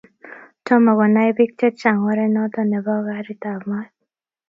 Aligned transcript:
tomo 0.65 0.91
konai 0.99 1.31
biik 1.37 1.51
chechang 1.59 1.99
oret 2.09 2.31
noto 2.35 2.61
nebo 2.71 2.93
karit 3.07 3.41
ab 3.51 3.61
maat 3.69 3.93